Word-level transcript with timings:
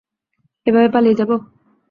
এভাবে 0.67 0.89
পালিয়ে 0.93 1.17
যাব? 1.19 1.31